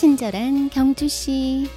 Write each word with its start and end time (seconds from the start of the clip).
친절한 0.00 0.70
경주 0.70 1.06
씨. 1.10 1.68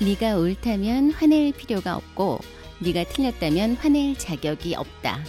네가 0.00 0.38
옳다면 0.38 1.10
화낼 1.10 1.52
필요가 1.52 1.96
없고 1.96 2.38
네가 2.78 3.04
틀렸다면 3.04 3.74
화낼 3.74 4.16
자격이 4.16 4.74
없다. 4.74 5.22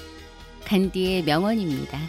간디의 0.64 1.24
명언입니다. 1.24 2.00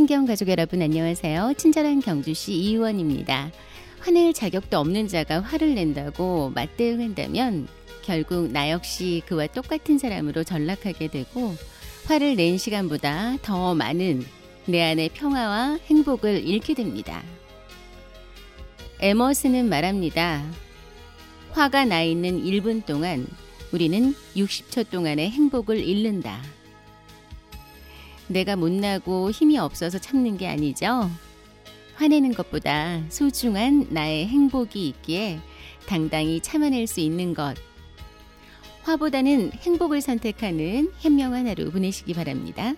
친경 0.00 0.24
가족 0.24 0.48
여러분 0.48 0.80
안녕하세요. 0.80 1.52
친절한 1.58 2.00
경주시 2.00 2.54
이의원입니다. 2.54 3.52
화낼 3.98 4.32
자격도 4.32 4.78
없는 4.78 5.08
자가 5.08 5.40
화를 5.40 5.74
낸다고 5.74 6.52
맞대응한다면 6.54 7.68
결국 8.00 8.50
나 8.50 8.70
역시 8.70 9.20
그와 9.26 9.46
똑같은 9.48 9.98
사람으로 9.98 10.42
전락하게 10.42 11.08
되고 11.08 11.54
화를 12.06 12.34
낸 12.36 12.56
시간보다 12.56 13.36
더 13.42 13.74
많은 13.74 14.24
내 14.64 14.80
안의 14.80 15.10
평화와 15.10 15.80
행복을 15.84 16.48
잃게 16.48 16.72
됩니다. 16.72 17.22
에머스는 19.00 19.68
말합니다. 19.68 20.42
화가 21.50 21.84
나 21.84 22.00
있는 22.00 22.42
1분 22.42 22.86
동안 22.86 23.26
우리는 23.70 24.14
60초 24.34 24.88
동안의 24.88 25.28
행복을 25.30 25.78
잃는다. 25.78 26.40
내가 28.30 28.54
못나고 28.54 29.30
힘이 29.32 29.58
없어서 29.58 29.98
참는 29.98 30.36
게 30.36 30.46
아니죠. 30.46 31.10
화내는 31.96 32.32
것보다 32.32 33.02
소중한 33.08 33.86
나의 33.90 34.26
행복이 34.26 34.88
있기에 34.88 35.40
당당히 35.86 36.40
참아낼 36.40 36.86
수 36.86 37.00
있는 37.00 37.34
것. 37.34 37.54
화보다는 38.82 39.52
행복을 39.52 40.00
선택하는 40.00 40.92
현명한 41.00 41.48
하루 41.48 41.70
보내시기 41.70 42.14
바랍니다. 42.14 42.74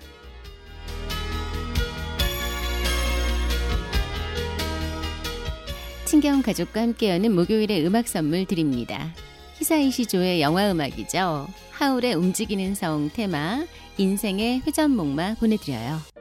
친경 6.07 6.43
가족과 6.43 6.83
함께 6.83 7.11
여는 7.11 7.35
목요일의 7.35 7.87
음악 7.87 8.09
선물 8.09 8.47
드립니다. 8.47 9.15
히사이시조의 9.63 10.41
영화 10.41 10.71
음악이죠. 10.71 11.47
하울의 11.71 12.15
움직이는 12.15 12.75
성 12.75 13.09
테마 13.11 13.65
인생의 13.97 14.63
회전목마 14.67 15.37
보내드려요. 15.39 16.12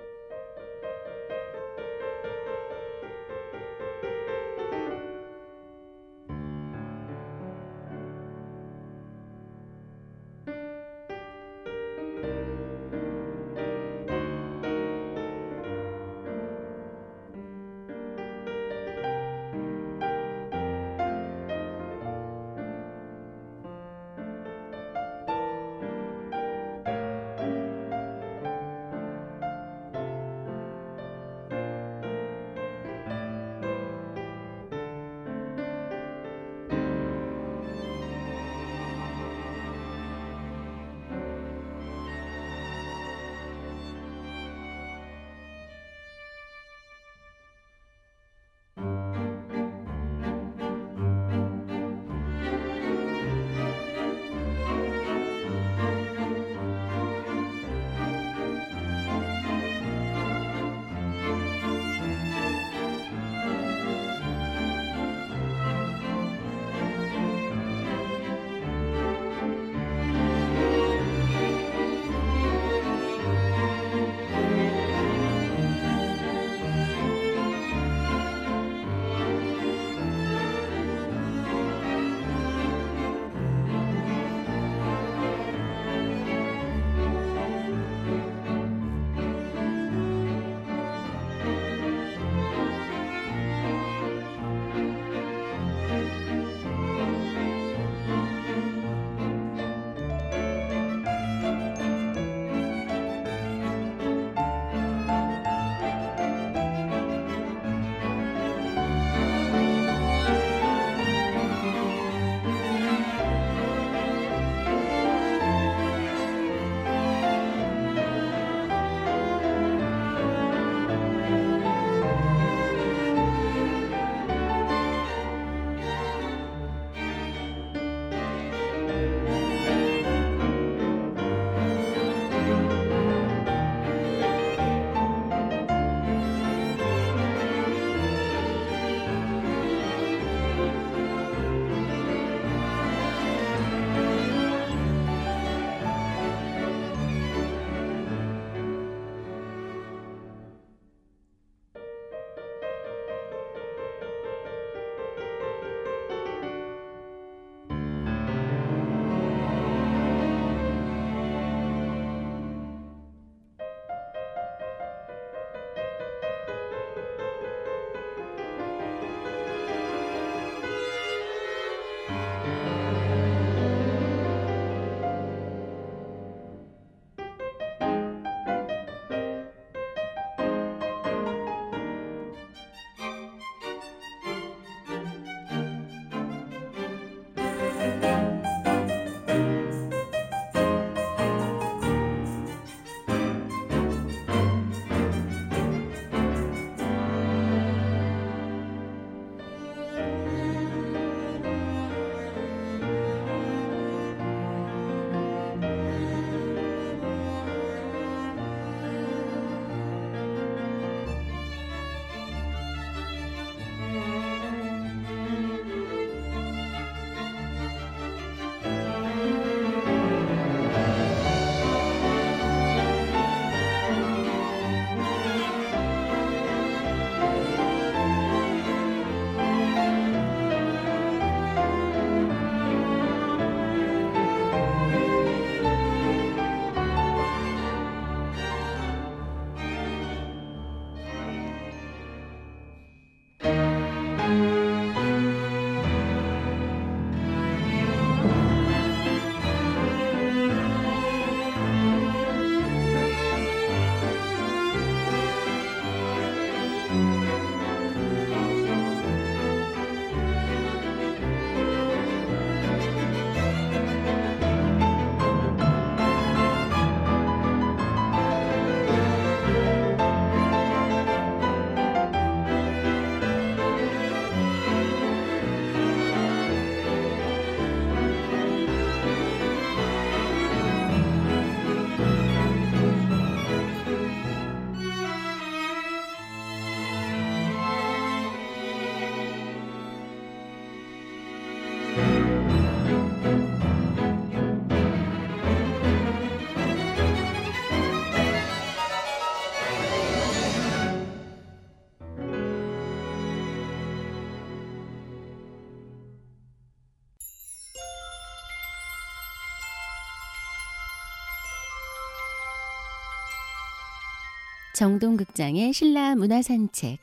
정동극장의 314.82 315.74
신라 315.74 316.16
문화산책. 316.16 316.98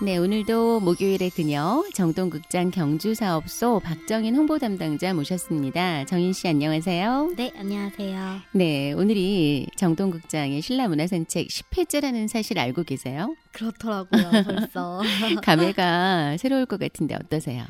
네, 0.00 0.16
오늘도 0.16 0.80
목요일의 0.80 1.28
그녀 1.28 1.84
정동극장 1.92 2.70
경주사업소 2.70 3.80
박정인 3.80 4.36
홍보 4.36 4.58
담당자 4.58 5.12
모셨습니다. 5.12 6.06
정인 6.06 6.32
씨 6.32 6.48
안녕하세요. 6.48 7.34
네, 7.36 7.52
안녕하세요. 7.58 8.40
네, 8.52 8.94
오늘이 8.94 9.66
정동극장의 9.76 10.62
신라 10.62 10.88
문화산책 10.88 11.48
10회째라는 11.48 12.26
사실 12.26 12.58
알고 12.58 12.84
계세요? 12.84 13.36
그렇더라고요, 13.52 14.44
벌써. 14.46 15.02
감회가 15.44 16.38
새로울 16.38 16.64
것 16.64 16.80
같은데 16.80 17.16
어떠세요? 17.16 17.66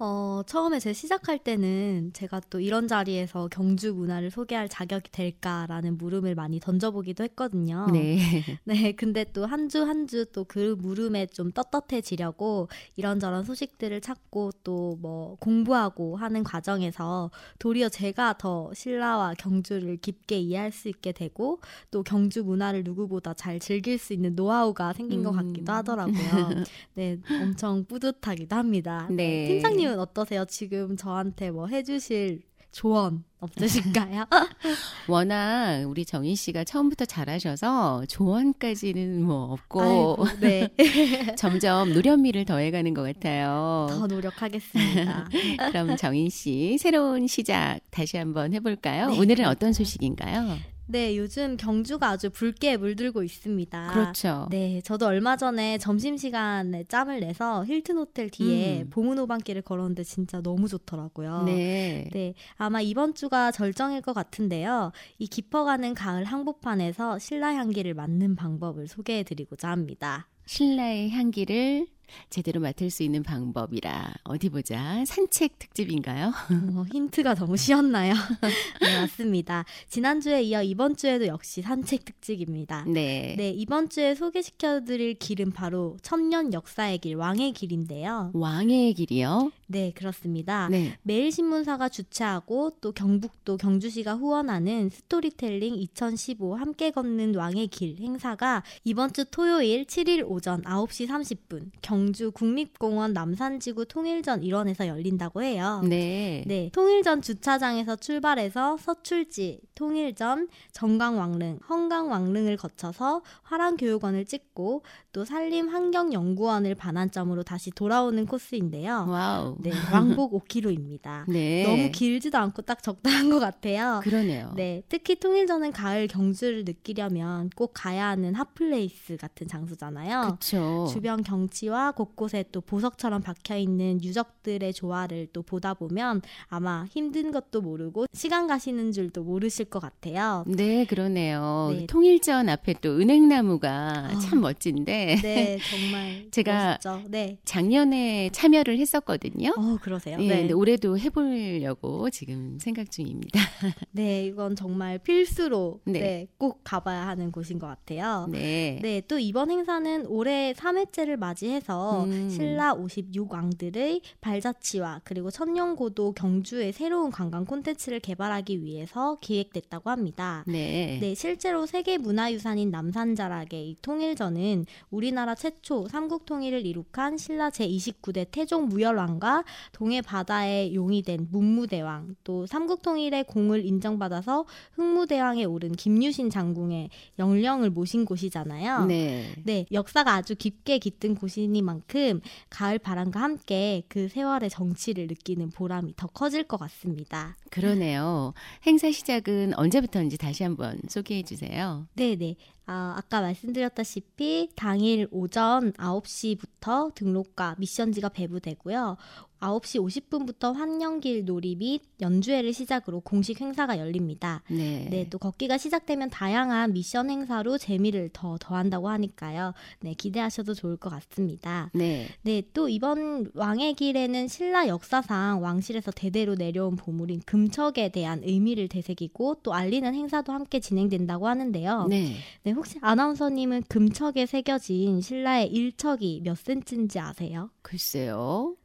어, 0.00 0.42
처음에 0.44 0.80
제 0.80 0.92
시작할 0.92 1.38
때는 1.38 2.10
제가 2.14 2.40
또 2.50 2.58
이런 2.58 2.88
자리에서 2.88 3.46
경주 3.48 3.94
문화를 3.94 4.28
소개할 4.32 4.68
자격이 4.68 5.12
될까라는 5.12 5.96
물음을 5.98 6.34
많이 6.34 6.58
던져보기도 6.58 7.22
했거든요. 7.22 7.86
네. 7.92 8.18
네, 8.64 8.90
근데 8.92 9.22
또 9.32 9.46
한 9.46 9.68
주 9.68 9.84
한 9.86 10.08
주 10.08 10.26
또 10.32 10.44
그 10.48 10.74
물음에 10.80 11.26
좀 11.26 11.52
떳떳해지려고 11.52 12.68
이런저런 12.96 13.44
소식들을 13.44 14.00
찾고 14.00 14.50
또 14.64 14.96
뭐 15.00 15.36
공부하고 15.38 16.16
하는 16.16 16.42
과정에서 16.44 17.30
도리어 17.60 17.88
제가 17.88 18.34
더 18.38 18.72
신라와 18.74 19.34
경주를 19.38 19.96
깊게 19.98 20.38
이해할 20.40 20.72
수 20.72 20.88
있게 20.88 21.12
되고 21.12 21.60
또 21.92 22.02
경주 22.02 22.42
문화를 22.42 22.82
누구보다 22.84 23.32
잘 23.34 23.60
즐길 23.60 23.98
수 23.98 24.12
있는 24.12 24.34
노하우가 24.34 24.92
생긴 24.92 25.22
것 25.22 25.30
같기도 25.32 25.72
음. 25.72 25.76
하더라고요. 25.76 26.14
네, 26.94 27.18
엄청 27.40 27.84
뿌듯하기도 27.84 28.54
합니다. 28.56 29.06
네. 29.10 29.46
팀장님 29.46 29.83
은 29.86 29.98
어떠세요? 29.98 30.44
지금 30.46 30.96
저한테 30.96 31.50
뭐 31.50 31.66
해주실 31.66 32.42
조언 32.74 33.22
없으신가요? 33.38 34.24
워낙 35.06 35.84
우리 35.86 36.04
정인 36.04 36.34
씨가 36.34 36.64
처음부터 36.64 37.04
잘하셔서 37.04 38.04
조언까지는 38.08 39.22
뭐 39.22 39.52
없고 39.52 39.80
아이고, 39.80 40.26
네. 40.40 40.68
점점 41.38 41.92
노련미를 41.92 42.44
더해가는 42.44 42.92
것 42.94 43.02
같아요. 43.02 43.86
더 43.90 44.06
노력하겠습니다. 44.08 45.28
그럼 45.70 45.96
정인 45.96 46.30
씨 46.30 46.76
새로운 46.78 47.28
시작 47.28 47.78
다시 47.90 48.16
한번 48.16 48.52
해볼까요? 48.54 49.10
네, 49.10 49.18
오늘은? 49.20 49.44
어떤 49.46 49.72
소식인가요? 49.72 50.73
네, 50.86 51.16
요즘 51.16 51.56
경주가 51.56 52.10
아주 52.10 52.30
붉게 52.30 52.76
물들고 52.76 53.22
있습니다. 53.22 53.92
그렇죠. 53.92 54.48
네, 54.50 54.80
저도 54.82 55.06
얼마 55.06 55.36
전에 55.36 55.78
점심시간에 55.78 56.84
짬을 56.84 57.20
내서 57.20 57.64
힐튼 57.64 57.96
호텔 57.96 58.28
뒤에 58.28 58.82
음. 58.82 58.90
보문 58.90 59.18
오반길을 59.18 59.62
걸었는데 59.62 60.04
진짜 60.04 60.42
너무 60.42 60.68
좋더라고요. 60.68 61.44
네. 61.44 62.08
네, 62.12 62.34
아마 62.56 62.80
이번 62.80 63.14
주가 63.14 63.50
절정일 63.50 64.02
것 64.02 64.12
같은데요. 64.12 64.92
이 65.18 65.26
깊어가는 65.26 65.94
가을 65.94 66.24
항복판에서 66.24 67.18
신라 67.18 67.54
향기를 67.54 67.94
맡는 67.94 68.36
방법을 68.36 68.86
소개해드리고자 68.88 69.70
합니다. 69.70 70.28
신라의 70.46 71.10
향기를 71.10 71.86
제대로 72.30 72.60
맡을 72.60 72.90
수 72.90 73.02
있는 73.02 73.22
방법이라 73.22 74.14
어디 74.24 74.48
보자 74.48 75.04
산책 75.04 75.58
특집인가요? 75.58 76.32
어, 76.76 76.84
힌트가 76.92 77.34
너무 77.34 77.56
쉬웠나요? 77.56 78.14
네, 78.80 79.00
맞습니다. 79.00 79.64
지난주에 79.88 80.42
이어 80.42 80.62
이번 80.62 80.96
주에도 80.96 81.26
역시 81.26 81.62
산책 81.62 82.04
특집입니다. 82.04 82.84
네. 82.86 83.34
네, 83.36 83.50
이번 83.50 83.88
주에 83.88 84.14
소개시켜 84.14 84.84
드릴 84.84 85.14
길은 85.14 85.52
바로 85.52 85.96
천년 86.02 86.52
역사의 86.52 86.98
길, 86.98 87.16
왕의 87.16 87.52
길인데요. 87.52 88.30
왕의 88.34 88.94
길이요. 88.94 89.52
네, 89.66 89.92
그렇습니다. 89.94 90.68
네. 90.68 90.96
매일신문사가 91.02 91.88
주최하고 91.88 92.76
또 92.80 92.92
경북도 92.92 93.56
경주시가 93.56 94.14
후원하는 94.14 94.90
스토리텔링 94.90 95.74
2015 95.76 96.56
함께 96.56 96.90
걷는 96.90 97.34
왕의 97.34 97.68
길 97.68 97.96
행사가 97.98 98.62
이번 98.84 99.12
주 99.12 99.24
토요일 99.24 99.84
7일 99.84 100.24
오전 100.26 100.62
9시 100.62 101.06
30분 101.08 101.70
경주 101.94 102.32
국립공원 102.32 103.12
남산지구 103.12 103.86
통일전 103.86 104.42
일원에서 104.42 104.88
열린다고 104.88 105.44
해요. 105.44 105.80
네. 105.88 106.42
네, 106.44 106.68
통일전 106.72 107.22
주차장에서 107.22 107.94
출발해서 107.94 108.78
서출지, 108.78 109.60
통일전, 109.76 110.48
정강왕릉, 110.72 111.60
헝강왕릉을 111.68 112.56
거쳐서 112.56 113.22
화랑교육원을 113.44 114.24
찍고 114.24 114.82
또 115.14 115.24
산림 115.24 115.68
환경 115.68 116.12
연구원을 116.12 116.74
반환점으로 116.74 117.44
다시 117.44 117.70
돌아오는 117.70 118.26
코스인데요. 118.26 119.06
Wow. 119.08 119.54
네, 119.60 119.70
왕복 119.92 120.32
5km입니다. 120.48 121.30
네. 121.30 121.62
너무 121.62 121.88
길지도 121.92 122.36
않고 122.36 122.62
딱 122.62 122.82
적당한 122.82 123.30
것 123.30 123.38
같아요. 123.38 124.00
그러네요. 124.02 124.52
네, 124.56 124.82
특히 124.88 125.14
통일전은 125.14 125.70
가을 125.70 126.08
경주를 126.08 126.64
느끼려면 126.64 127.48
꼭 127.54 127.70
가야 127.74 128.08
하는 128.08 128.34
hot 128.34 128.65
place 128.65 129.16
같은 129.16 129.46
장소잖아요. 129.46 130.22
그렇죠. 130.22 130.88
주변 130.92 131.22
경치와 131.22 131.92
곳곳에 131.92 132.46
또 132.50 132.60
보석처럼 132.60 133.22
박혀 133.22 133.56
있는 133.56 134.02
유적들의 134.02 134.72
조화를 134.72 135.28
또 135.32 135.42
보다 135.42 135.74
보면 135.74 136.22
아마 136.48 136.86
힘든 136.90 137.30
것도 137.30 137.60
모르고 137.60 138.06
시간 138.12 138.48
가시는 138.48 138.90
줄도 138.90 139.22
모르실 139.22 139.66
것 139.66 139.78
같아요. 139.78 140.42
네, 140.48 140.84
그러네요. 140.86 141.72
네. 141.72 141.86
통일전 141.86 142.48
앞에 142.48 142.74
또 142.80 142.98
은행나무가 142.98 144.08
아. 144.08 144.18
참 144.18 144.40
멋진데 144.40 145.03
네, 145.22 145.58
정말 145.70 146.26
제가 146.32 146.78
멋있죠. 146.82 147.02
네. 147.08 147.38
작년에 147.44 148.30
참여를 148.32 148.78
했었거든요. 148.78 149.54
어, 149.56 149.78
그러세요? 149.80 150.18
예, 150.20 150.28
네. 150.28 150.38
근데 150.40 150.54
올해도 150.54 150.98
해보려고 150.98 152.10
지금 152.10 152.58
생각 152.60 152.90
중입니다. 152.90 153.38
네, 153.92 154.26
이건 154.26 154.56
정말 154.56 154.98
필수로 154.98 155.80
네. 155.84 156.00
네. 156.00 156.26
꼭 156.38 156.60
가봐야 156.64 157.06
하는 157.06 157.30
곳인 157.32 157.58
것 157.58 157.66
같아요. 157.66 158.26
네. 158.30 158.78
네, 158.82 159.02
또 159.06 159.18
이번 159.18 159.50
행사는 159.50 160.06
올해 160.06 160.52
3회째를 160.54 161.16
맞이해서 161.16 162.04
음. 162.04 162.28
신라 162.28 162.74
56왕들의 162.74 164.00
발자취와 164.20 165.02
그리고 165.04 165.30
천년고도 165.30 166.12
경주의 166.12 166.72
새로운 166.72 167.10
관광 167.10 167.44
콘텐츠를 167.44 168.00
개발하기 168.00 168.62
위해서 168.62 169.18
기획됐다고 169.20 169.90
합니다. 169.90 170.44
네. 170.46 170.98
네, 171.00 171.14
실제로 171.14 171.66
세계 171.66 171.98
문화유산인 171.98 172.70
남산자락의 172.70 173.70
이 173.70 173.76
통일전은 173.82 174.66
우리나라 174.94 175.34
최초 175.34 175.88
삼국 175.88 176.24
통일을 176.24 176.64
이룩한 176.64 177.18
신라 177.18 177.50
제29대 177.50 178.28
태종 178.30 178.68
무열왕과 178.68 179.44
동해 179.72 180.00
바다에 180.00 180.72
용이 180.72 181.02
된 181.02 181.26
문무대왕, 181.32 182.14
또 182.22 182.46
삼국 182.46 182.82
통일의 182.82 183.24
공을 183.24 183.66
인정받아서 183.66 184.44
흥무대왕에 184.74 185.44
오른 185.44 185.72
김유신 185.72 186.30
장군의 186.30 186.90
영령을 187.18 187.70
모신 187.70 188.04
곳이잖아요. 188.04 188.86
네. 188.86 189.32
네, 189.42 189.66
역사가 189.72 190.14
아주 190.14 190.36
깊게 190.36 190.78
깃든 190.78 191.16
곳이니만큼 191.16 192.20
가을 192.48 192.78
바람과 192.78 193.20
함께 193.20 193.82
그 193.88 194.06
세월의 194.08 194.48
정치를 194.50 195.08
느끼는 195.08 195.50
보람이 195.50 195.94
더 195.96 196.06
커질 196.06 196.44
것 196.44 196.56
같습니다. 196.58 197.36
그러네요. 197.50 198.32
행사 198.66 198.90
시작은 198.90 199.54
언제부터인지 199.56 200.18
다시 200.18 200.44
한번 200.44 200.78
소개해 200.88 201.22
주세요. 201.24 201.86
네 201.94 202.14
네. 202.16 202.36
아, 202.66 202.94
아까 202.96 203.20
말씀드렸다시피 203.20 204.50
당일 204.56 205.06
오전 205.10 205.72
9시부터 205.72 206.94
등록과 206.94 207.56
미션지가 207.58 208.08
배부되고요. 208.10 208.96
9시 209.44 209.80
50분부터 209.80 210.54
환영길 210.54 211.24
놀이 211.24 211.56
및 211.56 211.82
연주회를 212.00 212.52
시작으로 212.52 213.00
공식 213.00 213.40
행사가 213.40 213.78
열립니다. 213.78 214.42
네. 214.48 214.88
네, 214.90 215.06
또 215.10 215.18
걷기가 215.18 215.58
시작되면 215.58 216.10
다양한 216.10 216.72
미션 216.72 217.10
행사로 217.10 217.58
재미를 217.58 218.08
더 218.12 218.38
더한다고 218.40 218.88
하니까요. 218.88 219.52
네, 219.80 219.94
기대하셔도 219.94 220.54
좋을 220.54 220.76
것 220.76 220.90
같습니다. 220.90 221.70
네. 221.74 222.08
네, 222.22 222.42
또 222.54 222.68
이번 222.68 223.30
왕의 223.34 223.74
길에는 223.74 224.28
신라 224.28 224.68
역사상 224.68 225.42
왕실에서 225.42 225.90
대대로 225.90 226.34
내려온 226.34 226.76
보물인 226.76 227.20
금척에 227.26 227.90
대한 227.90 228.22
의미를 228.24 228.68
되새기고 228.68 229.36
또 229.42 229.52
알리는 229.52 229.92
행사도 229.94 230.32
함께 230.32 230.60
진행된다고 230.60 231.28
하는데요. 231.28 231.86
네. 231.88 232.14
네, 232.42 232.52
혹시 232.52 232.78
아나운서님은 232.80 233.64
금척에 233.68 234.26
새겨진 234.26 235.00
신라의 235.00 235.48
일척이 235.48 236.22
몇 236.24 236.38
센치인지 236.38 236.98
아세요? 236.98 237.50
글쎄요. 237.62 238.56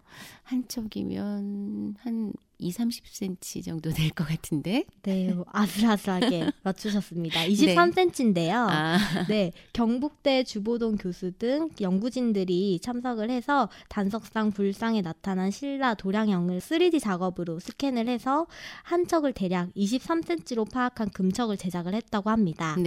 한 0.44 0.68
척이면 0.68 1.96
한 2.00 2.34
2, 2.60 2.72
30cm 2.72 3.64
정도 3.66 3.90
될 3.92 4.10
것 4.12 4.28
같은데. 4.28 4.84
네, 5.04 5.34
아슬아슬하게 5.48 6.52
맞추셨습니다. 6.64 7.46
23cm인데요. 7.46 8.68
아, 8.70 8.98
네, 9.28 9.52
경북대 9.74 10.44
주보동 10.44 10.98
교수 10.98 11.32
등 11.32 11.70
연구진들이 11.80 12.80
참석을 12.82 13.30
해서 13.30 13.70
단석상 13.88 14.52
불상에 14.52 15.02
나타난 15.02 15.52
신라 15.52 15.94
도량형을 15.94 16.60
3D 16.60 17.00
작업으로 17.00 17.60
스캔을 17.60 18.08
해서 18.08 18.46
한 18.84 19.08
척을 19.08 19.34
대략 19.34 19.74
23cm로 19.76 20.70
파악한 20.72 21.10
금척을 21.12 21.58
제작을 21.58 21.94
했다고 21.94 22.30
합니다. 22.30 22.76
네. 22.78 22.82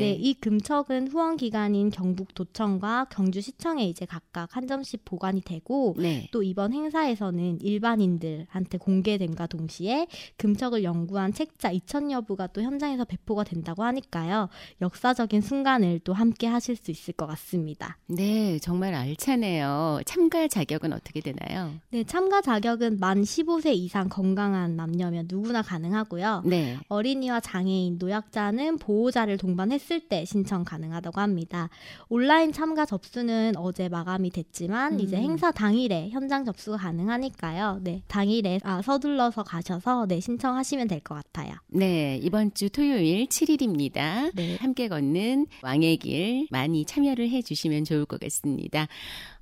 네, 0.00 0.16
이 0.18 0.34
금척은 0.34 1.08
후원 1.08 1.36
기관인 1.36 1.90
경북 1.90 2.34
도청과 2.34 3.06
경주시청에 3.10 3.86
이제 3.86 4.04
각각 4.04 4.56
한 4.56 4.66
점씩 4.66 5.04
보관이 5.04 5.42
되고 5.42 5.94
네. 5.98 6.28
또 6.32 6.42
이번 6.42 6.72
행사에서는 6.72 7.60
일반인들한테 7.60 8.78
공개 8.78 9.11
됨과 9.18 9.46
동시에 9.46 10.06
금척을 10.36 10.84
연구한 10.84 11.32
책자 11.32 11.72
2천여 11.72 12.26
부가 12.26 12.46
또 12.46 12.62
현장에서 12.62 13.04
배포가 13.04 13.44
된다고 13.44 13.82
하니까요. 13.84 14.48
역사적인 14.80 15.40
순간을 15.40 16.00
또 16.00 16.12
함께 16.12 16.46
하실 16.46 16.76
수 16.76 16.90
있을 16.90 17.14
것 17.14 17.26
같습니다. 17.26 17.98
네, 18.06 18.58
정말 18.58 18.94
알차네요. 18.94 20.00
참가 20.06 20.46
자격은 20.48 20.92
어떻게 20.92 21.20
되나요? 21.20 21.72
네, 21.90 22.04
참가 22.04 22.40
자격은 22.40 22.98
만 22.98 23.22
15세 23.22 23.74
이상 23.74 24.08
건강한 24.08 24.76
남녀면 24.76 25.26
누구나 25.28 25.62
가능하고요. 25.62 26.42
네. 26.46 26.78
어린이와 26.88 27.40
장애인, 27.40 27.98
노약자는 27.98 28.78
보호자를 28.78 29.36
동반했을 29.36 30.00
때 30.00 30.24
신청 30.24 30.64
가능하다고 30.64 31.20
합니다. 31.20 31.68
온라인 32.08 32.52
참가 32.52 32.84
접수는 32.84 33.54
어제 33.56 33.88
마감이 33.88 34.30
됐지만 34.30 34.94
음. 34.94 35.00
이제 35.00 35.16
행사 35.16 35.50
당일에 35.50 36.10
현장 36.10 36.44
접수가 36.44 36.76
가능하니까요. 36.78 37.80
네, 37.82 38.02
당일에 38.08 38.60
아, 38.62 38.82
서 38.82 38.98
둘러서 39.02 39.42
가셔서 39.42 40.06
네 40.06 40.20
신청하시면 40.20 40.88
될 40.88 41.00
것 41.02 41.14
같아요. 41.16 41.54
네, 41.68 42.18
이번 42.22 42.54
주 42.54 42.70
토요일 42.70 43.26
7일입니다. 43.26 44.30
네. 44.34 44.56
함께 44.60 44.88
걷는 44.88 45.46
왕의 45.62 45.96
길 45.98 46.46
많이 46.50 46.84
참여를 46.84 47.28
해 47.28 47.42
주시면 47.42 47.84
좋을 47.84 48.06
것 48.06 48.20
같습니다. 48.20 48.86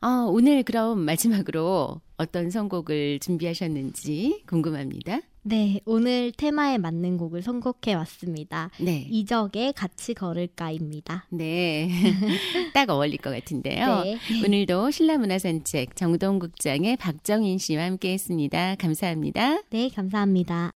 어, 0.02 0.26
오늘 0.30 0.62
그럼 0.62 1.00
마지막으로 1.00 2.00
어떤 2.16 2.50
선곡을 2.50 3.18
준비하셨는지 3.20 4.44
궁금합니다. 4.46 5.20
네, 5.42 5.80
오늘 5.86 6.32
테마에 6.32 6.78
맞는 6.78 7.16
곡을 7.16 7.42
선곡해 7.42 7.94
왔습니다. 7.94 8.70
네. 8.78 9.06
이적의 9.10 9.72
같이 9.72 10.12
걸을까입니다. 10.14 11.26
네. 11.30 11.88
딱 12.74 12.90
어울릴 12.90 13.18
것 13.18 13.30
같은데요. 13.30 14.02
네. 14.02 14.18
오늘도 14.44 14.90
신라문화산책 14.90 15.96
정동국장의 15.96 16.96
박정인 16.96 17.58
씨와 17.58 17.84
함께 17.84 18.12
했습니다. 18.12 18.74
감사합니다. 18.76 19.62
네, 19.70 19.88
감사합니다. 19.94 20.72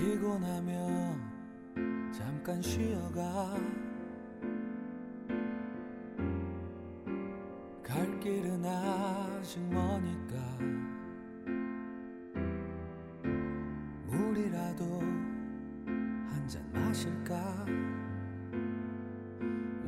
피곤하면 0.00 1.20
잠깐 2.10 2.62
쉬어가. 2.62 3.54
갈 7.82 8.18
길은 8.18 8.64
아직 8.64 9.60
머니까 9.60 10.38
물이라도 14.06 15.00
한 15.00 16.48
잔 16.48 16.66
마실까? 16.72 17.66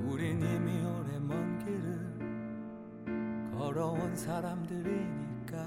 우린 0.04 0.42
이미 0.42 0.84
오래 0.84 1.18
먼 1.20 1.58
길을 1.58 3.50
걸어온 3.56 4.14
사람들이니까 4.14 5.66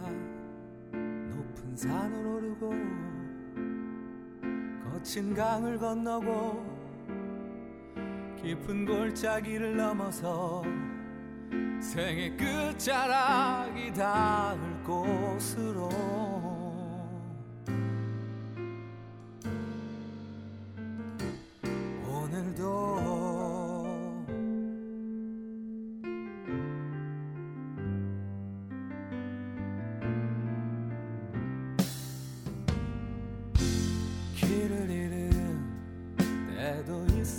높은 1.32 1.76
산을 1.76 2.28
오르고 2.28 3.25
거친 5.06 5.36
강을 5.36 5.78
건너고 5.78 6.66
깊은 8.42 8.88
골짜기를 8.88 9.78
넘어서 9.78 10.64
생의 11.80 12.36
끝자락이 12.36 13.94
닿을 13.94 14.84
곳으로 14.84 16.35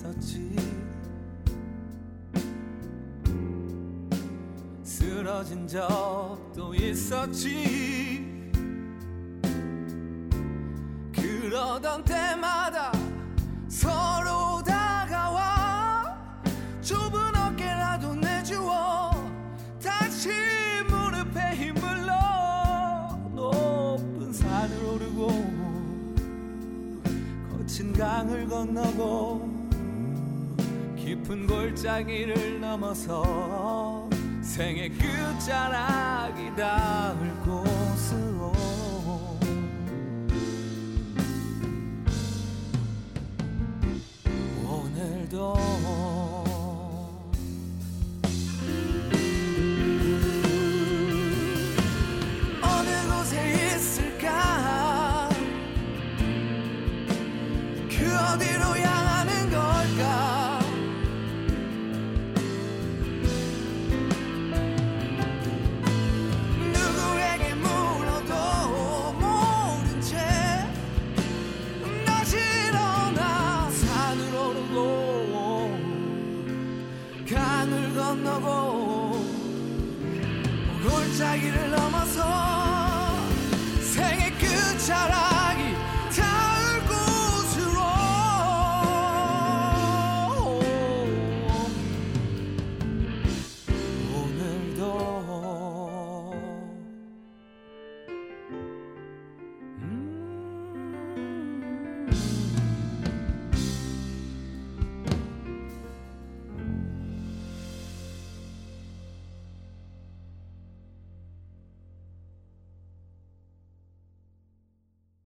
있었지. 0.06 0.54
쓰러진 4.82 5.66
적도 5.66 6.74
있었지. 6.74 8.42
그러던 11.12 12.04
때마다 12.04 12.92
서로 13.68 14.62
다가와 14.64 16.16
좁은 16.80 17.18
어깨라도 17.36 18.14
내주어 18.16 19.10
다시 19.82 20.30
무릎에 20.88 21.40
힘을 21.56 22.06
넣어 22.06 23.16
높은 23.34 24.32
산을 24.32 24.84
오르고 24.84 25.26
거친 27.50 27.92
강을 27.92 28.46
건너고 28.48 29.65
깊은 31.06 31.46
골짜기를 31.46 32.60
넘어서 32.60 34.10
생의 34.42 34.90
끝자락이 34.90 36.56
닿을 36.56 37.32
곳으로. 37.44 38.52
오늘도 44.68 46.15